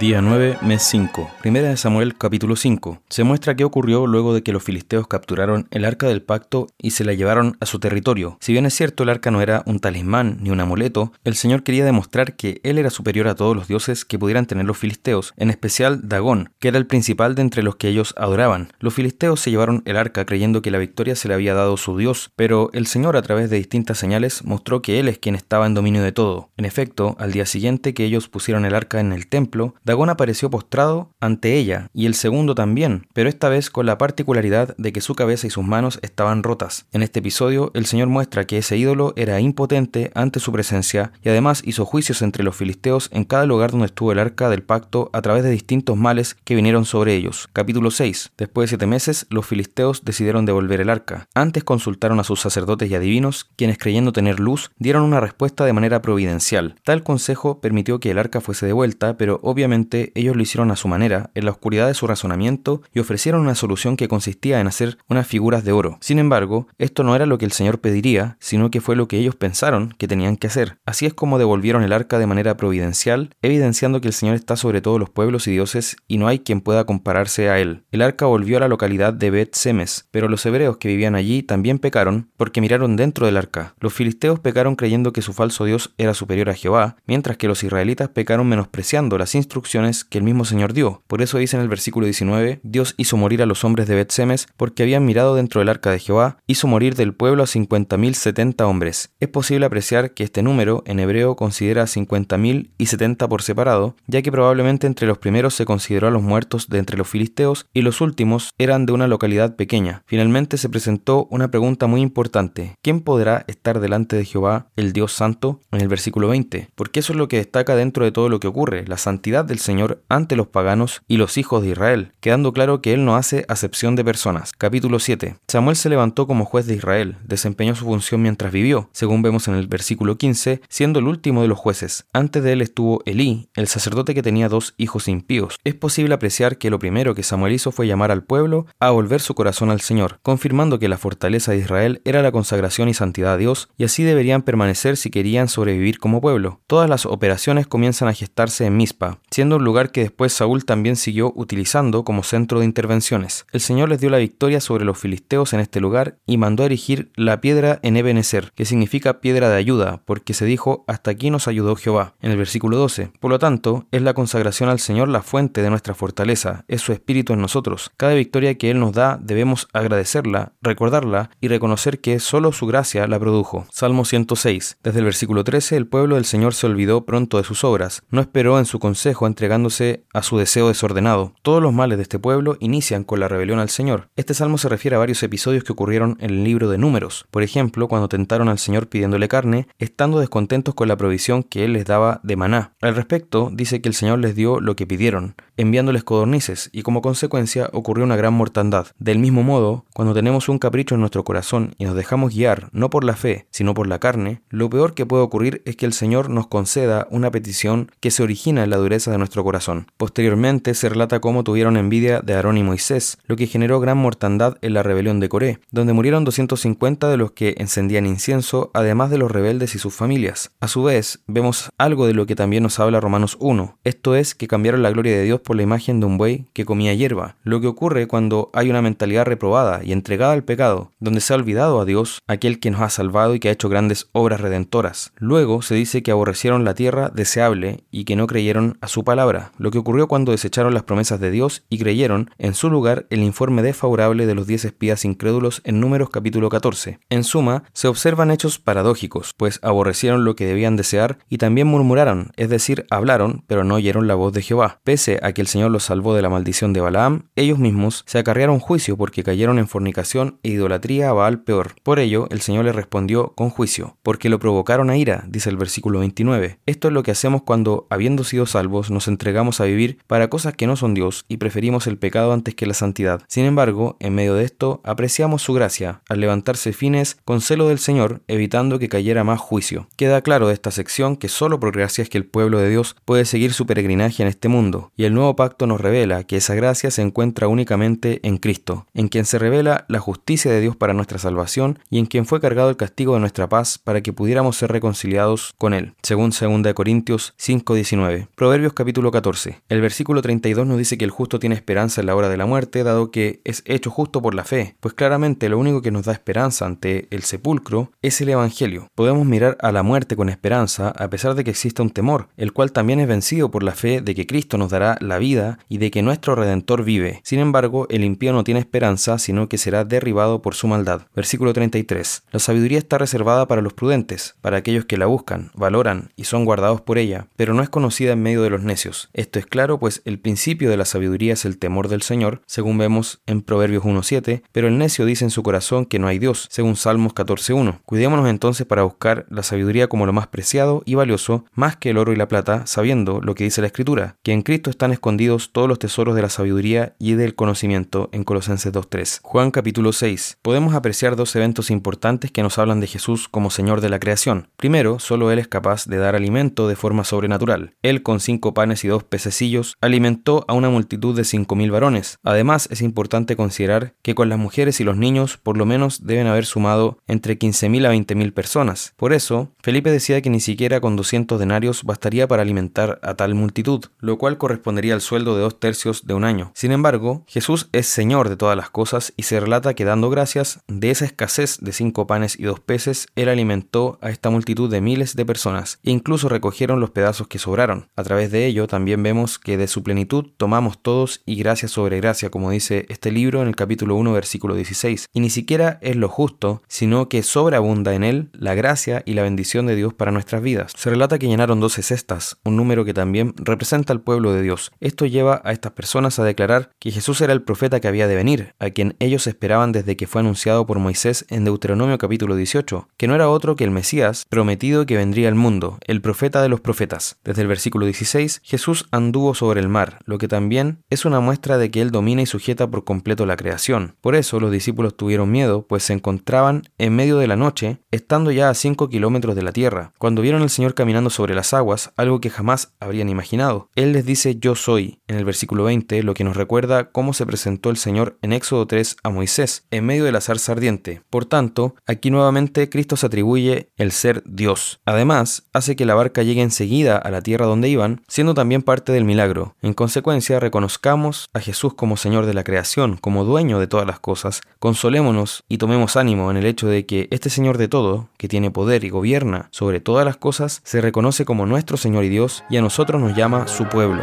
Día 0.00 0.20
9, 0.20 0.58
mes 0.62 0.82
5. 0.82 1.30
Primera 1.40 1.68
de 1.68 1.76
Samuel, 1.76 2.18
capítulo 2.18 2.56
5. 2.56 3.00
Se 3.08 3.22
muestra 3.22 3.54
qué 3.54 3.64
ocurrió 3.64 4.06
luego 4.06 4.34
de 4.34 4.42
que 4.42 4.52
los 4.52 4.62
filisteos 4.62 5.06
capturaron 5.06 5.68
el 5.70 5.84
arca 5.86 6.08
del 6.08 6.22
pacto 6.22 6.66
y 6.76 6.90
se 6.90 7.04
la 7.04 7.14
llevaron 7.14 7.56
a 7.60 7.66
su 7.66 7.78
territorio. 7.78 8.36
Si 8.40 8.52
bien 8.52 8.66
es 8.66 8.74
cierto 8.74 9.04
el 9.04 9.08
arca 9.08 9.30
no 9.30 9.40
era 9.40 9.62
un 9.64 9.78
talismán 9.78 10.38
ni 10.42 10.50
un 10.50 10.60
amuleto, 10.60 11.12
el 11.24 11.34
Señor 11.34 11.62
quería 11.62 11.84
demostrar 11.84 12.34
que 12.34 12.60
él 12.64 12.78
era 12.78 12.90
superior 12.90 13.28
a 13.28 13.36
todos 13.36 13.56
los 13.56 13.68
dioses 13.68 14.04
que 14.04 14.18
pudieran 14.18 14.46
tener 14.46 14.66
los 14.66 14.76
filisteos, 14.76 15.32
en 15.38 15.50
especial 15.50 16.08
Dagón, 16.08 16.50
que 16.58 16.68
era 16.68 16.78
el 16.78 16.86
principal 16.86 17.36
de 17.36 17.42
entre 17.42 17.62
los 17.62 17.76
que 17.76 17.88
ellos 17.88 18.12
adoraban. 18.18 18.72
Los 18.80 18.92
filisteos 18.92 19.40
se 19.40 19.50
llevaron 19.50 19.82
el 19.86 19.96
arca 19.96 20.26
creyendo 20.26 20.62
que 20.62 20.72
la 20.72 20.78
victoria 20.78 21.14
se 21.14 21.28
le 21.28 21.34
había 21.34 21.54
dado 21.54 21.76
su 21.76 21.96
dios, 21.96 22.32
pero 22.34 22.70
el 22.74 22.88
Señor 22.88 23.16
a 23.16 23.22
través 23.22 23.48
de 23.50 23.56
distintas 23.56 23.98
señales 23.98 24.44
mostró 24.44 24.82
que 24.82 25.00
él 25.00 25.08
es 25.08 25.18
quien 25.18 25.36
estaba 25.36 25.64
en 25.64 25.74
dominio 25.74 26.02
de 26.02 26.12
todo. 26.12 26.50
En 26.58 26.64
efecto, 26.64 27.16
al 27.18 27.32
día 27.32 27.46
siguiente 27.46 27.94
que 27.94 28.04
ellos 28.04 28.28
pusieron 28.28 28.64
el 28.64 28.74
arca 28.74 28.98
en 29.00 29.12
el 29.12 29.28
templo, 29.28 29.75
Dagón 29.84 30.10
apareció 30.10 30.50
postrado 30.50 31.10
ante 31.20 31.56
ella, 31.56 31.88
y 31.92 32.06
el 32.06 32.14
segundo 32.14 32.54
también, 32.54 33.06
pero 33.12 33.28
esta 33.28 33.48
vez 33.48 33.70
con 33.70 33.86
la 33.86 33.98
particularidad 33.98 34.74
de 34.76 34.92
que 34.92 35.00
su 35.00 35.14
cabeza 35.14 35.46
y 35.46 35.50
sus 35.50 35.64
manos 35.64 35.98
estaban 36.02 36.42
rotas. 36.42 36.86
En 36.92 37.02
este 37.02 37.20
episodio, 37.20 37.70
el 37.74 37.86
Señor 37.86 38.08
muestra 38.08 38.46
que 38.46 38.58
ese 38.58 38.76
ídolo 38.76 39.12
era 39.16 39.40
impotente 39.40 40.10
ante 40.14 40.40
su 40.40 40.52
presencia 40.52 41.12
y 41.22 41.28
además 41.28 41.62
hizo 41.64 41.84
juicios 41.84 42.22
entre 42.22 42.44
los 42.44 42.56
filisteos 42.56 43.08
en 43.12 43.24
cada 43.24 43.46
lugar 43.46 43.70
donde 43.70 43.86
estuvo 43.86 44.12
el 44.12 44.18
arca 44.18 44.48
del 44.48 44.62
pacto 44.62 45.10
a 45.12 45.22
través 45.22 45.42
de 45.44 45.50
distintos 45.50 45.96
males 45.96 46.36
que 46.44 46.54
vinieron 46.54 46.84
sobre 46.84 47.14
ellos. 47.14 47.48
Capítulo 47.52 47.90
6. 47.90 48.32
Después 48.36 48.66
de 48.66 48.68
siete 48.68 48.86
meses, 48.86 49.26
los 49.30 49.46
filisteos 49.46 50.04
decidieron 50.04 50.46
devolver 50.46 50.80
el 50.80 50.90
arca. 50.90 51.28
Antes 51.34 51.64
consultaron 51.64 52.20
a 52.20 52.24
sus 52.24 52.40
sacerdotes 52.40 52.90
y 52.90 52.94
adivinos, 52.94 53.48
quienes 53.56 53.78
creyendo 53.78 54.12
tener 54.12 54.40
luz, 54.40 54.70
dieron 54.78 55.02
una 55.02 55.20
respuesta 55.20 55.64
de 55.64 55.72
manera 55.72 56.02
providencial. 56.02 56.76
Tal 56.84 57.02
consejo 57.02 57.60
permitió 57.60 58.00
que 58.00 58.10
el 58.10 58.18
arca 58.18 58.40
fuese 58.40 58.66
devuelta, 58.66 59.16
pero 59.16 59.40
obviamente 59.42 59.65
ellos 60.14 60.36
lo 60.36 60.42
hicieron 60.42 60.70
a 60.70 60.76
su 60.76 60.88
manera, 60.88 61.30
en 61.34 61.44
la 61.44 61.50
oscuridad 61.50 61.86
de 61.86 61.94
su 61.94 62.06
razonamiento, 62.06 62.82
y 62.92 63.00
ofrecieron 63.00 63.40
una 63.40 63.54
solución 63.54 63.96
que 63.96 64.08
consistía 64.08 64.60
en 64.60 64.66
hacer 64.66 64.98
unas 65.08 65.26
figuras 65.26 65.64
de 65.64 65.72
oro. 65.72 65.98
Sin 66.00 66.18
embargo, 66.18 66.68
esto 66.78 67.02
no 67.02 67.14
era 67.14 67.26
lo 67.26 67.38
que 67.38 67.44
el 67.44 67.52
Señor 67.52 67.80
pediría, 67.80 68.36
sino 68.40 68.70
que 68.70 68.80
fue 68.80 68.96
lo 68.96 69.08
que 69.08 69.18
ellos 69.18 69.36
pensaron 69.36 69.94
que 69.98 70.08
tenían 70.08 70.36
que 70.36 70.46
hacer. 70.46 70.78
Así 70.86 71.06
es 71.06 71.14
como 71.14 71.38
devolvieron 71.38 71.82
el 71.82 71.92
arca 71.92 72.18
de 72.18 72.26
manera 72.26 72.56
providencial, 72.56 73.30
evidenciando 73.42 74.00
que 74.00 74.08
el 74.08 74.14
Señor 74.14 74.34
está 74.34 74.56
sobre 74.56 74.80
todos 74.80 75.00
los 75.00 75.10
pueblos 75.10 75.46
y 75.46 75.52
dioses 75.52 75.96
y 76.06 76.18
no 76.18 76.28
hay 76.28 76.40
quien 76.40 76.60
pueda 76.60 76.84
compararse 76.84 77.50
a 77.50 77.58
él. 77.58 77.84
El 77.90 78.02
arca 78.02 78.26
volvió 78.26 78.56
a 78.56 78.60
la 78.60 78.68
localidad 78.68 79.12
de 79.12 79.30
Bet 79.30 79.54
Semes, 79.54 80.08
pero 80.10 80.28
los 80.28 80.44
hebreos 80.46 80.76
que 80.76 80.88
vivían 80.88 81.14
allí 81.14 81.42
también 81.42 81.78
pecaron 81.78 82.30
porque 82.36 82.60
miraron 82.60 82.96
dentro 82.96 83.26
del 83.26 83.36
arca. 83.36 83.74
Los 83.80 83.92
filisteos 83.92 84.40
pecaron 84.40 84.76
creyendo 84.76 85.12
que 85.12 85.22
su 85.22 85.32
falso 85.32 85.64
Dios 85.64 85.94
era 85.98 86.14
superior 86.14 86.50
a 86.50 86.54
Jehová, 86.54 86.96
mientras 87.06 87.36
que 87.36 87.48
los 87.48 87.62
israelitas 87.64 88.08
pecaron 88.08 88.48
menospreciando 88.48 89.18
las 89.18 89.34
instrucciones 89.34 89.55
que 89.62 90.18
el 90.18 90.24
mismo 90.24 90.44
Señor 90.44 90.72
dio. 90.72 91.02
Por 91.06 91.22
eso 91.22 91.38
dice 91.38 91.56
en 91.56 91.62
el 91.62 91.68
versículo 91.68 92.06
19, 92.06 92.60
Dios 92.62 92.94
hizo 92.96 93.16
morir 93.16 93.42
a 93.42 93.46
los 93.46 93.64
hombres 93.64 93.88
de 93.88 93.94
Bet-Semes 93.94 94.48
porque 94.56 94.82
habían 94.82 95.04
mirado 95.04 95.34
dentro 95.34 95.60
del 95.60 95.68
arca 95.68 95.90
de 95.90 95.98
Jehová, 95.98 96.38
hizo 96.46 96.66
morir 96.66 96.94
del 96.94 97.14
pueblo 97.14 97.42
a 97.42 97.46
cincuenta 97.46 97.96
mil 97.96 98.14
setenta 98.14 98.66
hombres. 98.66 99.10
Es 99.20 99.28
posible 99.28 99.66
apreciar 99.66 100.12
que 100.12 100.24
este 100.24 100.42
número 100.42 100.82
en 100.86 101.00
hebreo 101.00 101.36
considera 101.36 101.86
cincuenta 101.86 102.38
mil 102.38 102.70
y 102.78 102.86
setenta 102.86 103.28
por 103.28 103.42
separado, 103.42 103.96
ya 104.06 104.22
que 104.22 104.32
probablemente 104.32 104.86
entre 104.86 105.06
los 105.06 105.18
primeros 105.18 105.54
se 105.54 105.64
consideró 105.64 106.08
a 106.08 106.10
los 106.10 106.22
muertos 106.22 106.68
de 106.68 106.78
entre 106.78 106.98
los 106.98 107.08
filisteos 107.08 107.66
y 107.72 107.82
los 107.82 108.00
últimos 108.00 108.50
eran 108.58 108.86
de 108.86 108.92
una 108.92 109.08
localidad 109.08 109.56
pequeña. 109.56 110.02
Finalmente 110.06 110.58
se 110.58 110.68
presentó 110.68 111.28
una 111.30 111.50
pregunta 111.50 111.86
muy 111.86 112.00
importante. 112.00 112.76
¿Quién 112.82 113.00
podrá 113.00 113.44
estar 113.48 113.80
delante 113.80 114.16
de 114.16 114.24
Jehová, 114.24 114.68
el 114.76 114.92
Dios 114.92 115.12
Santo? 115.12 115.60
En 115.72 115.80
el 115.80 115.88
versículo 115.88 116.28
20. 116.28 116.68
Porque 116.74 117.00
eso 117.00 117.12
es 117.12 117.18
lo 117.18 117.28
que 117.28 117.38
destaca 117.38 117.76
dentro 117.76 118.04
de 118.04 118.12
todo 118.12 118.28
lo 118.28 118.40
que 118.40 118.48
ocurre, 118.48 118.84
la 118.86 118.96
santidad 118.96 119.35
del 119.44 119.58
Señor 119.58 120.02
ante 120.08 120.36
los 120.36 120.48
paganos 120.48 121.02
y 121.06 121.16
los 121.16 121.36
hijos 121.36 121.62
de 121.62 121.70
Israel, 121.70 122.12
quedando 122.20 122.52
claro 122.52 122.80
que 122.80 122.92
él 122.92 123.04
no 123.04 123.16
hace 123.16 123.44
acepción 123.48 123.96
de 123.96 124.04
personas. 124.04 124.52
Capítulo 124.52 124.98
7. 124.98 125.36
Samuel 125.48 125.76
se 125.76 125.88
levantó 125.88 126.26
como 126.26 126.44
juez 126.44 126.66
de 126.66 126.74
Israel, 126.74 127.18
desempeñó 127.24 127.74
su 127.74 127.84
función 127.84 128.22
mientras 128.22 128.52
vivió, 128.52 128.88
según 128.92 129.22
vemos 129.22 129.48
en 129.48 129.54
el 129.54 129.66
versículo 129.66 130.16
15, 130.16 130.62
siendo 130.68 130.98
el 130.98 131.08
último 131.08 131.42
de 131.42 131.48
los 131.48 131.58
jueces. 131.58 132.06
Antes 132.12 132.42
de 132.42 132.52
él 132.52 132.62
estuvo 132.62 133.02
Elí, 133.04 133.48
el 133.54 133.68
sacerdote 133.68 134.14
que 134.14 134.22
tenía 134.22 134.48
dos 134.48 134.74
hijos 134.76 135.08
impíos. 135.08 135.56
Es 135.64 135.74
posible 135.74 136.14
apreciar 136.14 136.58
que 136.58 136.70
lo 136.70 136.78
primero 136.78 137.14
que 137.14 137.22
Samuel 137.22 137.52
hizo 137.52 137.72
fue 137.72 137.86
llamar 137.86 138.10
al 138.10 138.24
pueblo 138.24 138.66
a 138.78 138.90
volver 138.90 139.20
su 139.20 139.34
corazón 139.34 139.70
al 139.70 139.80
Señor, 139.80 140.18
confirmando 140.22 140.78
que 140.78 140.88
la 140.88 140.98
fortaleza 140.98 141.52
de 141.52 141.58
Israel 141.58 142.00
era 142.04 142.22
la 142.22 142.32
consagración 142.32 142.88
y 142.88 142.94
santidad 142.94 143.34
a 143.34 143.36
Dios, 143.36 143.68
y 143.76 143.84
así 143.84 144.02
deberían 144.02 144.42
permanecer 144.42 144.96
si 144.96 145.10
querían 145.10 145.48
sobrevivir 145.48 145.98
como 145.98 146.20
pueblo. 146.20 146.60
Todas 146.66 146.88
las 146.88 147.06
operaciones 147.06 147.66
comienzan 147.66 148.08
a 148.08 148.14
gestarse 148.14 148.66
en 148.66 148.76
Mizpa, 148.76 149.18
siendo 149.30 149.56
un 149.56 149.64
lugar 149.64 149.90
que 149.90 150.02
después 150.02 150.32
Saúl 150.32 150.64
también 150.64 150.96
siguió 150.96 151.32
utilizando 151.34 152.04
como 152.04 152.22
centro 152.22 152.60
de 152.60 152.64
intervenciones. 152.64 153.46
El 153.52 153.60
Señor 153.60 153.88
les 153.88 154.00
dio 154.00 154.10
la 154.10 154.18
victoria 154.18 154.60
sobre 154.60 154.84
los 154.84 154.98
filisteos 154.98 155.52
en 155.52 155.60
este 155.60 155.80
lugar 155.80 156.18
y 156.26 156.36
mandó 156.36 156.62
a 156.62 156.66
erigir 156.66 157.10
la 157.16 157.40
piedra 157.40 157.78
en 157.82 157.96
Ebenezer, 157.96 158.52
que 158.54 158.64
significa 158.64 159.20
piedra 159.20 159.48
de 159.48 159.56
ayuda, 159.56 160.02
porque 160.04 160.34
se 160.34 160.44
dijo, 160.44 160.84
hasta 160.86 161.10
aquí 161.10 161.30
nos 161.30 161.48
ayudó 161.48 161.76
Jehová, 161.76 162.14
en 162.20 162.30
el 162.30 162.36
versículo 162.36 162.76
12. 162.76 163.10
Por 163.20 163.30
lo 163.30 163.38
tanto, 163.38 163.86
es 163.90 164.02
la 164.02 164.14
consagración 164.14 164.68
al 164.68 164.80
Señor 164.80 165.08
la 165.08 165.22
fuente 165.22 165.62
de 165.62 165.70
nuestra 165.70 165.94
fortaleza, 165.94 166.64
es 166.68 166.82
su 166.82 166.92
espíritu 166.92 167.32
en 167.32 167.40
nosotros. 167.40 167.90
Cada 167.96 168.14
victoria 168.14 168.56
que 168.56 168.70
Él 168.70 168.80
nos 168.80 168.92
da 168.92 169.18
debemos 169.20 169.68
agradecerla, 169.72 170.52
recordarla 170.62 171.30
y 171.40 171.48
reconocer 171.48 172.00
que 172.00 172.20
solo 172.20 172.52
su 172.52 172.66
gracia 172.66 173.06
la 173.06 173.18
produjo. 173.18 173.66
Salmo 173.70 174.04
106. 174.04 174.78
Desde 174.82 174.98
el 174.98 175.04
versículo 175.04 175.44
13, 175.44 175.76
el 175.76 175.86
pueblo 175.86 176.14
del 176.16 176.24
Señor 176.24 176.54
se 176.54 176.66
olvidó 176.66 177.04
pronto 177.04 177.38
de 177.38 177.44
sus 177.44 177.64
obras, 177.64 178.02
no 178.10 178.20
esperó 178.20 178.58
en 178.58 178.66
su 178.66 178.78
consejo 178.78 179.15
entregando 179.24 179.70
a 180.12 180.22
su 180.22 180.38
deseo 180.38 180.68
desordenado. 180.68 181.32
Todos 181.42 181.62
los 181.62 181.72
males 181.72 181.96
de 181.98 182.02
este 182.02 182.18
pueblo 182.18 182.56
inician 182.60 183.04
con 183.04 183.20
la 183.20 183.28
rebelión 183.28 183.58
al 183.58 183.70
Señor. 183.70 184.08
Este 184.16 184.34
salmo 184.34 184.58
se 184.58 184.68
refiere 184.68 184.96
a 184.96 184.98
varios 184.98 185.22
episodios 185.22 185.64
que 185.64 185.72
ocurrieron 185.72 186.18
en 186.20 186.30
el 186.30 186.44
libro 186.44 186.68
de 186.68 186.78
Números. 186.78 187.26
Por 187.30 187.42
ejemplo, 187.42 187.88
cuando 187.88 188.08
tentaron 188.08 188.48
al 188.48 188.58
Señor 188.58 188.88
pidiéndole 188.88 189.28
carne, 189.28 189.68
estando 189.78 190.20
descontentos 190.20 190.74
con 190.74 190.88
la 190.88 190.96
provisión 190.96 191.42
que 191.42 191.64
Él 191.64 191.72
les 191.72 191.84
daba 191.84 192.20
de 192.22 192.36
maná. 192.36 192.72
Al 192.82 192.96
respecto, 192.96 193.50
dice 193.52 193.80
que 193.80 193.88
el 193.88 193.94
Señor 193.94 194.18
les 194.18 194.34
dio 194.34 194.60
lo 194.60 194.76
que 194.76 194.86
pidieron, 194.86 195.36
enviándoles 195.56 196.04
codornices, 196.04 196.70
y 196.72 196.82
como 196.82 197.02
consecuencia 197.02 197.70
ocurrió 197.72 198.04
una 198.04 198.16
gran 198.16 198.34
mortandad. 198.34 198.88
Del 198.98 199.18
mismo 199.18 199.42
modo, 199.42 199.84
cuando 199.94 200.14
tenemos 200.14 200.48
un 200.48 200.58
capricho 200.58 200.94
en 200.94 201.00
nuestro 201.00 201.24
corazón 201.24 201.74
y 201.78 201.84
nos 201.84 201.94
dejamos 201.94 202.34
guiar 202.34 202.68
no 202.72 202.90
por 202.90 203.04
la 203.04 203.14
fe, 203.14 203.46
sino 203.50 203.74
por 203.74 203.86
la 203.86 203.98
carne, 203.98 204.42
lo 204.48 204.68
peor 204.68 204.94
que 204.94 205.06
puede 205.06 205.22
ocurrir 205.22 205.62
es 205.64 205.76
que 205.76 205.86
el 205.86 205.92
Señor 205.92 206.30
nos 206.30 206.46
conceda 206.46 207.06
una 207.10 207.30
petición 207.30 207.90
que 208.00 208.10
se 208.10 208.22
origina 208.22 208.64
en 208.64 208.70
la 208.70 208.76
dureza 208.76 209.05
de 209.10 209.18
nuestro 209.18 209.44
corazón 209.44 209.86
Posteriormente 209.96 210.74
se 210.74 210.88
relata 210.88 211.20
cómo 211.20 211.44
tuvieron 211.44 211.76
envidia 211.76 212.20
de 212.20 212.34
Aarón 212.34 212.58
y 212.58 212.62
Moisés, 212.62 213.18
lo 213.26 213.36
que 213.36 213.46
generó 213.46 213.80
gran 213.80 213.98
mortandad 213.98 214.56
en 214.62 214.74
la 214.74 214.82
rebelión 214.82 215.20
de 215.20 215.28
Coré, 215.28 215.58
donde 215.70 215.92
murieron 215.92 216.24
250 216.24 217.08
de 217.08 217.16
los 217.16 217.32
que 217.32 217.54
encendían 217.58 218.06
incienso, 218.06 218.70
además 218.74 219.10
de 219.10 219.18
los 219.18 219.30
rebeldes 219.30 219.74
y 219.74 219.78
sus 219.78 219.94
familias. 219.94 220.52
A 220.60 220.68
su 220.68 220.82
vez, 220.82 221.20
vemos 221.26 221.70
algo 221.78 222.06
de 222.06 222.14
lo 222.14 222.26
que 222.26 222.36
también 222.36 222.62
nos 222.62 222.78
habla 222.80 223.00
Romanos 223.00 223.36
1, 223.40 223.78
esto 223.84 224.14
es 224.14 224.34
que 224.34 224.48
cambiaron 224.48 224.82
la 224.82 224.90
gloria 224.90 225.16
de 225.16 225.24
Dios 225.24 225.40
por 225.40 225.56
la 225.56 225.62
imagen 225.62 226.00
de 226.00 226.06
un 226.06 226.18
buey 226.18 226.46
que 226.52 226.64
comía 226.64 226.94
hierba, 226.94 227.36
lo 227.42 227.60
que 227.60 227.66
ocurre 227.66 228.06
cuando 228.06 228.50
hay 228.52 228.70
una 228.70 228.82
mentalidad 228.82 229.24
reprobada 229.24 229.82
y 229.82 229.92
entregada 229.92 230.32
al 230.32 230.44
pecado, 230.44 230.92
donde 231.00 231.20
se 231.20 231.32
ha 231.32 231.36
olvidado 231.36 231.80
a 231.80 231.84
Dios, 231.84 232.22
aquel 232.26 232.60
que 232.60 232.70
nos 232.70 232.82
ha 232.82 232.90
salvado 232.90 233.34
y 233.34 233.40
que 233.40 233.48
ha 233.48 233.52
hecho 233.52 233.68
grandes 233.68 234.08
obras 234.12 234.40
redentoras. 234.40 235.12
Luego 235.16 235.62
se 235.62 235.74
dice 235.74 236.02
que 236.02 236.10
aborrecieron 236.10 236.64
la 236.64 236.74
tierra 236.74 237.10
deseable 237.10 237.84
y 237.90 238.04
que 238.04 238.16
no 238.16 238.26
creyeron 238.26 238.78
a 238.80 238.88
su 238.88 238.95
palabra 239.04 239.52
lo 239.58 239.70
que 239.70 239.78
ocurrió 239.78 240.08
cuando 240.08 240.32
desecharon 240.32 240.74
las 240.74 240.82
promesas 240.82 241.20
de 241.20 241.30
Dios 241.30 241.64
y 241.68 241.78
creyeron, 241.78 242.30
en 242.38 242.54
su 242.54 242.70
lugar, 242.70 243.06
el 243.10 243.22
informe 243.22 243.62
desfavorable 243.62 244.26
de 244.26 244.34
los 244.34 244.46
diez 244.46 244.64
espías 244.64 245.04
incrédulos 245.04 245.62
en 245.64 245.80
Números 245.80 246.10
capítulo 246.10 246.48
14. 246.48 246.98
En 247.10 247.24
suma, 247.24 247.64
se 247.72 247.88
observan 247.88 248.30
hechos 248.30 248.58
paradójicos, 248.58 249.34
pues 249.36 249.60
aborrecieron 249.62 250.24
lo 250.24 250.36
que 250.36 250.46
debían 250.46 250.76
desear 250.76 251.18
y 251.28 251.38
también 251.38 251.66
murmuraron, 251.66 252.32
es 252.36 252.48
decir, 252.48 252.86
hablaron, 252.90 253.44
pero 253.46 253.64
no 253.64 253.76
oyeron 253.76 254.06
la 254.06 254.14
voz 254.14 254.32
de 254.32 254.42
Jehová. 254.42 254.80
Pese 254.84 255.18
a 255.22 255.32
que 255.32 255.40
el 255.40 255.46
Señor 255.46 255.70
los 255.70 255.84
salvó 255.84 256.14
de 256.14 256.22
la 256.22 256.30
maldición 256.30 256.72
de 256.72 256.80
Balaam, 256.80 257.28
ellos 257.36 257.58
mismos 257.58 258.04
se 258.06 258.18
acarrearon 258.18 258.60
juicio 258.60 258.96
porque 258.96 259.22
cayeron 259.22 259.58
en 259.58 259.68
fornicación 259.68 260.38
e 260.42 260.50
idolatría 260.50 261.10
a 261.10 261.12
Baal 261.12 261.42
peor. 261.42 261.74
Por 261.82 261.98
ello, 261.98 262.28
el 262.30 262.40
Señor 262.40 262.64
les 262.64 262.74
respondió 262.74 263.32
con 263.34 263.50
juicio, 263.50 263.96
porque 264.02 264.28
lo 264.28 264.38
provocaron 264.38 264.90
a 264.90 264.96
ira, 264.96 265.24
dice 265.28 265.50
el 265.50 265.56
versículo 265.56 266.00
29. 266.00 266.58
Esto 266.66 266.88
es 266.88 266.94
lo 266.94 267.02
que 267.02 267.10
hacemos 267.10 267.42
cuando, 267.42 267.86
habiendo 267.90 268.24
sido 268.24 268.46
salvos, 268.46 268.85
nos 268.90 269.08
entregamos 269.08 269.60
a 269.60 269.64
vivir 269.64 269.98
para 270.06 270.28
cosas 270.28 270.54
que 270.54 270.66
no 270.66 270.76
son 270.76 270.94
Dios 270.94 271.24
y 271.28 271.36
preferimos 271.36 271.86
el 271.86 271.98
pecado 271.98 272.32
antes 272.32 272.54
que 272.54 272.66
la 272.66 272.74
santidad. 272.74 273.22
Sin 273.28 273.44
embargo, 273.44 273.96
en 274.00 274.14
medio 274.14 274.34
de 274.34 274.44
esto, 274.44 274.80
apreciamos 274.84 275.42
su 275.42 275.52
gracia 275.52 276.02
al 276.08 276.20
levantarse 276.20 276.72
fines 276.72 277.16
con 277.24 277.40
celo 277.40 277.68
del 277.68 277.78
Señor, 277.78 278.22
evitando 278.28 278.78
que 278.78 278.88
cayera 278.88 279.24
más 279.24 279.40
juicio. 279.40 279.88
Queda 279.96 280.22
claro 280.22 280.48
de 280.48 280.54
esta 280.54 280.70
sección 280.70 281.16
que 281.16 281.28
solo 281.28 281.60
por 281.60 281.72
gracia 281.72 282.02
es 282.02 282.08
que 282.08 282.18
el 282.18 282.26
pueblo 282.26 282.58
de 282.58 282.70
Dios 282.70 282.96
puede 283.04 283.24
seguir 283.24 283.52
su 283.52 283.66
peregrinaje 283.66 284.22
en 284.22 284.28
este 284.28 284.48
mundo, 284.48 284.92
y 284.96 285.04
el 285.04 285.14
nuevo 285.14 285.36
pacto 285.36 285.66
nos 285.66 285.80
revela 285.80 286.24
que 286.24 286.36
esa 286.36 286.54
gracia 286.54 286.90
se 286.90 287.02
encuentra 287.02 287.48
únicamente 287.48 288.20
en 288.22 288.38
Cristo, 288.38 288.86
en 288.94 289.08
quien 289.08 289.24
se 289.24 289.38
revela 289.38 289.84
la 289.88 289.98
justicia 289.98 290.50
de 290.50 290.60
Dios 290.60 290.76
para 290.76 290.94
nuestra 290.94 291.18
salvación 291.18 291.78
y 291.90 291.98
en 291.98 292.06
quien 292.06 292.26
fue 292.26 292.40
cargado 292.40 292.70
el 292.70 292.76
castigo 292.76 293.14
de 293.14 293.20
nuestra 293.20 293.48
paz 293.48 293.78
para 293.78 294.00
que 294.00 294.12
pudiéramos 294.12 294.56
ser 294.56 294.72
reconciliados 294.72 295.54
con 295.58 295.74
Él, 295.74 295.94
según 296.02 296.30
2 296.30 296.74
Corintios 296.74 297.34
5:19. 297.38 298.28
Proverbios 298.34 298.72
capítulo 298.76 299.10
14. 299.10 299.62
El 299.70 299.80
versículo 299.80 300.20
32 300.22 300.66
nos 300.66 300.76
dice 300.76 300.98
que 300.98 301.04
el 301.06 301.10
justo 301.10 301.40
tiene 301.40 301.54
esperanza 301.54 302.00
en 302.02 302.06
la 302.06 302.14
hora 302.14 302.28
de 302.28 302.36
la 302.36 302.44
muerte, 302.44 302.84
dado 302.84 303.10
que 303.10 303.40
es 303.44 303.62
hecho 303.64 303.90
justo 303.90 304.20
por 304.20 304.34
la 304.34 304.44
fe, 304.44 304.76
pues 304.80 304.94
claramente 304.94 305.48
lo 305.48 305.58
único 305.58 305.80
que 305.80 305.90
nos 305.90 306.04
da 306.04 306.12
esperanza 306.12 306.66
ante 306.66 307.08
el 307.10 307.22
sepulcro 307.22 307.90
es 308.02 308.20
el 308.20 308.28
Evangelio. 308.28 308.90
Podemos 308.94 309.26
mirar 309.26 309.56
a 309.60 309.72
la 309.72 309.82
muerte 309.82 310.14
con 310.14 310.28
esperanza 310.28 310.90
a 310.90 311.08
pesar 311.08 311.34
de 311.34 311.42
que 311.42 311.50
exista 311.50 311.82
un 311.82 311.90
temor, 311.90 312.28
el 312.36 312.52
cual 312.52 312.70
también 312.70 313.00
es 313.00 313.08
vencido 313.08 313.50
por 313.50 313.62
la 313.62 313.72
fe 313.72 314.02
de 314.02 314.14
que 314.14 314.26
Cristo 314.26 314.58
nos 314.58 314.70
dará 314.70 314.98
la 315.00 315.18
vida 315.18 315.58
y 315.70 315.78
de 315.78 315.90
que 315.90 316.02
nuestro 316.02 316.34
Redentor 316.34 316.84
vive. 316.84 317.22
Sin 317.24 317.40
embargo, 317.40 317.86
el 317.88 318.04
impío 318.04 318.34
no 318.34 318.44
tiene 318.44 318.60
esperanza, 318.60 319.18
sino 319.18 319.48
que 319.48 319.56
será 319.56 319.86
derribado 319.86 320.42
por 320.42 320.54
su 320.54 320.68
maldad. 320.68 321.06
Versículo 321.16 321.54
33. 321.54 322.24
La 322.30 322.40
sabiduría 322.40 322.78
está 322.78 322.98
reservada 322.98 323.48
para 323.48 323.62
los 323.62 323.72
prudentes, 323.72 324.34
para 324.42 324.58
aquellos 324.58 324.84
que 324.84 324.98
la 324.98 325.06
buscan, 325.06 325.50
valoran 325.54 326.10
y 326.14 326.24
son 326.24 326.44
guardados 326.44 326.82
por 326.82 326.98
ella, 326.98 327.28
pero 327.36 327.54
no 327.54 327.62
es 327.62 327.70
conocida 327.70 328.12
en 328.12 328.22
medio 328.22 328.42
de 328.42 328.50
los 328.50 328.65
necios. 328.66 329.08
Esto 329.12 329.38
es 329.38 329.46
claro, 329.46 329.78
pues 329.78 330.02
el 330.04 330.18
principio 330.18 330.68
de 330.68 330.76
la 330.76 330.84
sabiduría 330.84 331.32
es 331.32 331.44
el 331.44 331.58
temor 331.58 331.88
del 331.88 332.02
Señor, 332.02 332.42
según 332.46 332.78
vemos 332.78 333.20
en 333.26 333.42
Proverbios 333.42 333.84
1.7, 333.84 334.42
pero 334.52 334.68
el 334.68 334.78
necio 334.78 335.04
dice 335.04 335.24
en 335.24 335.30
su 335.30 335.42
corazón 335.42 335.86
que 335.86 335.98
no 335.98 336.08
hay 336.08 336.18
Dios, 336.18 336.46
según 336.50 336.76
Salmos 336.76 337.14
14.1. 337.14 337.80
Cuidémonos 337.84 338.28
entonces 338.28 338.66
para 338.66 338.82
buscar 338.82 339.26
la 339.30 339.42
sabiduría 339.42 339.88
como 339.88 340.06
lo 340.06 340.12
más 340.12 340.26
preciado 340.26 340.82
y 340.84 340.94
valioso, 340.94 341.44
más 341.54 341.76
que 341.76 341.90
el 341.90 341.98
oro 341.98 342.12
y 342.12 342.16
la 342.16 342.28
plata, 342.28 342.66
sabiendo 342.66 343.20
lo 343.20 343.34
que 343.34 343.44
dice 343.44 343.60
la 343.60 343.68
Escritura, 343.68 344.16
que 344.22 344.32
en 344.32 344.42
Cristo 344.42 344.70
están 344.70 344.92
escondidos 344.92 345.52
todos 345.52 345.68
los 345.68 345.78
tesoros 345.78 346.14
de 346.14 346.22
la 346.22 346.28
sabiduría 346.28 346.94
y 346.98 347.14
del 347.14 347.34
conocimiento 347.34 348.08
en 348.12 348.24
Colosenses 348.24 348.72
2.3. 348.72 349.20
Juan 349.22 349.50
capítulo 349.50 349.92
6. 349.92 350.38
Podemos 350.42 350.74
apreciar 350.74 351.16
dos 351.16 351.34
eventos 351.36 351.70
importantes 351.70 352.30
que 352.30 352.42
nos 352.42 352.58
hablan 352.58 352.80
de 352.80 352.86
Jesús 352.86 353.28
como 353.28 353.50
Señor 353.50 353.80
de 353.80 353.88
la 353.88 353.98
creación. 353.98 354.48
Primero, 354.56 354.98
solo 354.98 355.30
Él 355.30 355.38
es 355.38 355.48
capaz 355.48 355.86
de 355.86 355.98
dar 355.98 356.16
alimento 356.16 356.68
de 356.68 356.76
forma 356.76 357.04
sobrenatural. 357.04 357.74
Él 357.82 358.02
con 358.02 358.20
cinco 358.20 358.54
panes 358.56 358.82
y 358.84 358.88
dos 358.88 359.04
pececillos 359.04 359.76
alimentó 359.82 360.46
a 360.48 360.54
una 360.54 360.70
multitud 360.70 361.14
de 361.14 361.24
cinco 361.24 361.54
mil 361.56 361.70
varones. 361.70 362.18
Además, 362.24 362.68
es 362.72 362.80
importante 362.80 363.36
considerar 363.36 363.92
que 364.02 364.14
con 364.14 364.30
las 364.30 364.38
mujeres 364.38 364.80
y 364.80 364.84
los 364.84 364.96
niños 364.96 365.36
por 365.36 365.58
lo 365.58 365.66
menos 365.66 366.06
deben 366.06 366.26
haber 366.26 366.46
sumado 366.46 366.98
entre 367.06 367.38
15.000 367.38 367.86
a 367.86 367.92
20.000 367.92 368.32
personas. 368.32 368.94
Por 368.96 369.12
eso, 369.12 369.52
Felipe 369.62 369.90
decía 369.90 370.22
que 370.22 370.30
ni 370.30 370.40
siquiera 370.40 370.80
con 370.80 370.96
200 370.96 371.38
denarios 371.38 371.84
bastaría 371.84 372.26
para 372.26 372.42
alimentar 372.42 372.98
a 373.02 373.14
tal 373.14 373.34
multitud, 373.34 373.84
lo 373.98 374.16
cual 374.16 374.38
correspondería 374.38 374.94
al 374.94 375.00
sueldo 375.02 375.36
de 375.36 375.42
dos 375.42 375.60
tercios 375.60 376.06
de 376.06 376.14
un 376.14 376.24
año. 376.24 376.52
Sin 376.54 376.72
embargo, 376.72 377.24
Jesús 377.26 377.68
es 377.72 377.86
Señor 377.86 378.28
de 378.30 378.36
todas 378.36 378.56
las 378.56 378.70
cosas 378.70 379.12
y 379.16 379.24
se 379.24 379.38
relata 379.38 379.74
que 379.74 379.84
dando 379.84 380.08
gracias, 380.08 380.60
de 380.66 380.90
esa 380.90 381.04
escasez 381.04 381.58
de 381.60 381.72
cinco 381.72 382.06
panes 382.06 382.38
y 382.38 382.44
dos 382.44 382.60
peces, 382.60 383.08
Él 383.16 383.28
alimentó 383.28 383.98
a 384.00 384.10
esta 384.10 384.30
multitud 384.30 384.70
de 384.70 384.80
miles 384.80 385.14
de 385.14 385.26
personas, 385.26 385.78
e 385.82 385.90
incluso 385.90 386.28
recogieron 386.28 386.80
los 386.80 386.90
pedazos 386.90 387.28
que 387.28 387.38
sobraron. 387.38 387.88
A 387.96 388.02
través 388.02 388.30
de 388.30 388.45
ello 388.46 388.66
también 388.66 389.02
vemos 389.02 389.38
que 389.38 389.56
de 389.56 389.66
su 389.66 389.82
plenitud 389.82 390.26
tomamos 390.36 390.80
todos 390.80 391.22
y 391.26 391.36
gracia 391.36 391.68
sobre 391.68 392.00
gracia, 392.00 392.30
como 392.30 392.50
dice 392.50 392.86
este 392.88 393.10
libro 393.10 393.42
en 393.42 393.48
el 393.48 393.56
capítulo 393.56 393.96
1, 393.96 394.12
versículo 394.12 394.54
16. 394.54 395.06
Y 395.12 395.20
ni 395.20 395.30
siquiera 395.30 395.78
es 395.82 395.96
lo 395.96 396.08
justo, 396.08 396.62
sino 396.68 397.08
que 397.08 397.22
sobreabunda 397.22 397.94
en 397.94 398.04
él 398.04 398.30
la 398.32 398.54
gracia 398.54 399.02
y 399.04 399.14
la 399.14 399.22
bendición 399.22 399.66
de 399.66 399.76
Dios 399.76 399.94
para 399.94 400.12
nuestras 400.12 400.42
vidas. 400.42 400.72
Se 400.76 400.90
relata 400.90 401.18
que 401.18 401.26
llenaron 401.26 401.60
doce 401.60 401.82
cestas, 401.82 402.38
un 402.44 402.56
número 402.56 402.84
que 402.84 402.94
también 402.94 403.34
representa 403.36 403.92
al 403.92 404.00
pueblo 404.00 404.32
de 404.32 404.42
Dios. 404.42 404.72
Esto 404.80 405.06
lleva 405.06 405.40
a 405.44 405.52
estas 405.52 405.72
personas 405.72 406.18
a 406.18 406.24
declarar 406.24 406.70
que 406.78 406.90
Jesús 406.90 407.20
era 407.20 407.32
el 407.32 407.42
profeta 407.42 407.80
que 407.80 407.88
había 407.88 408.08
de 408.08 408.16
venir, 408.16 408.54
a 408.58 408.70
quien 408.70 408.96
ellos 408.98 409.26
esperaban 409.26 409.72
desde 409.72 409.96
que 409.96 410.06
fue 410.06 410.20
anunciado 410.20 410.66
por 410.66 410.78
Moisés 410.78 411.26
en 411.28 411.44
Deuteronomio 411.44 411.98
capítulo 411.98 412.36
18, 412.36 412.88
que 412.96 413.08
no 413.08 413.14
era 413.14 413.28
otro 413.28 413.56
que 413.56 413.64
el 413.64 413.70
Mesías 413.70 414.26
prometido 414.28 414.86
que 414.86 414.96
vendría 414.96 415.28
al 415.28 415.34
mundo, 415.34 415.78
el 415.86 416.00
profeta 416.00 416.42
de 416.42 416.48
los 416.48 416.60
profetas. 416.60 417.16
Desde 417.24 417.42
el 417.42 417.48
versículo 417.48 417.86
16, 417.86 418.35
Jesús 418.42 418.86
anduvo 418.90 419.34
sobre 419.34 419.60
el 419.60 419.68
mar, 419.68 420.00
lo 420.04 420.18
que 420.18 420.28
también 420.28 420.84
es 420.90 421.04
una 421.04 421.20
muestra 421.20 421.58
de 421.58 421.70
que 421.70 421.82
él 421.82 421.90
domina 421.90 422.22
y 422.22 422.26
sujeta 422.26 422.70
por 422.70 422.84
completo 422.84 423.26
la 423.26 423.36
creación. 423.36 423.96
Por 424.00 424.14
eso 424.14 424.40
los 424.40 424.50
discípulos 424.50 424.96
tuvieron 424.96 425.30
miedo, 425.30 425.66
pues 425.66 425.82
se 425.82 425.92
encontraban 425.92 426.62
en 426.78 426.94
medio 426.94 427.18
de 427.18 427.26
la 427.26 427.36
noche, 427.36 427.80
estando 427.90 428.30
ya 428.30 428.50
a 428.50 428.54
5 428.54 428.88
kilómetros 428.88 429.34
de 429.34 429.42
la 429.42 429.52
tierra, 429.52 429.92
cuando 429.98 430.22
vieron 430.22 430.42
al 430.42 430.50
Señor 430.50 430.74
caminando 430.74 431.10
sobre 431.10 431.34
las 431.34 431.54
aguas, 431.54 431.92
algo 431.96 432.20
que 432.20 432.30
jamás 432.30 432.74
habrían 432.80 433.08
imaginado. 433.08 433.70
Él 433.74 433.92
les 433.92 434.04
dice 434.04 434.36
yo 434.38 434.54
soy, 434.54 435.00
en 435.06 435.16
el 435.16 435.24
versículo 435.24 435.64
20, 435.64 436.02
lo 436.02 436.14
que 436.14 436.24
nos 436.24 436.36
recuerda 436.36 436.90
cómo 436.90 437.12
se 437.12 437.26
presentó 437.26 437.70
el 437.70 437.76
Señor 437.76 438.18
en 438.22 438.32
Éxodo 438.32 438.66
3 438.66 438.96
a 439.02 439.10
Moisés, 439.10 439.66
en 439.70 439.86
medio 439.86 440.04
de 440.04 440.12
la 440.12 440.20
zarza 440.20 440.52
ardiente. 440.52 441.02
Por 441.10 441.24
tanto, 441.24 441.74
aquí 441.86 442.10
nuevamente 442.10 442.68
Cristo 442.68 442.96
se 442.96 443.06
atribuye 443.06 443.70
el 443.76 443.92
ser 443.92 444.22
Dios. 444.26 444.80
Además, 444.84 445.48
hace 445.52 445.76
que 445.76 445.86
la 445.86 445.94
barca 445.94 446.22
llegue 446.22 446.42
enseguida 446.42 446.98
a 446.98 447.10
la 447.10 447.22
tierra 447.22 447.46
donde 447.46 447.68
iban, 447.68 448.02
siendo 448.16 448.32
también 448.32 448.62
parte 448.62 448.92
del 448.92 449.04
milagro. 449.04 449.56
En 449.60 449.74
consecuencia, 449.74 450.40
reconozcamos 450.40 451.28
a 451.34 451.40
Jesús 451.40 451.74
como 451.74 451.98
Señor 451.98 452.24
de 452.24 452.32
la 452.32 452.44
creación, 452.44 452.96
como 452.96 453.26
dueño 453.26 453.60
de 453.60 453.66
todas 453.66 453.86
las 453.86 454.00
cosas. 454.00 454.40
Consolémonos 454.58 455.44
y 455.50 455.58
tomemos 455.58 455.98
ánimo 455.98 456.30
en 456.30 456.38
el 456.38 456.46
hecho 456.46 456.66
de 456.66 456.86
que 456.86 457.08
este 457.10 457.28
Señor 457.28 457.58
de 457.58 457.68
todo, 457.68 458.08
que 458.16 458.26
tiene 458.26 458.50
poder 458.50 458.84
y 458.84 458.88
gobierna 458.88 459.48
sobre 459.50 459.80
todas 459.80 460.06
las 460.06 460.16
cosas, 460.16 460.62
se 460.64 460.80
reconoce 460.80 461.26
como 461.26 461.44
nuestro 461.44 461.76
Señor 461.76 462.04
y 462.04 462.08
Dios 462.08 462.42
y 462.48 462.56
a 462.56 462.62
nosotros 462.62 463.02
nos 463.02 463.14
llama 463.14 463.48
su 463.48 463.68
pueblo. 463.68 464.02